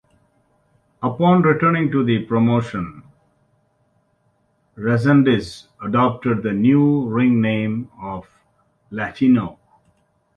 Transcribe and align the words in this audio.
Upon 1.03 1.43
returning 1.43 1.91
to 1.91 2.03
the 2.03 2.25
promotion, 2.25 3.03
Resendiz 4.75 5.67
adopted 5.79 6.41
the 6.41 6.53
new 6.53 7.05
ring 7.07 7.39
name 7.39 7.87
of 8.01 8.27
Latino. 8.89 9.59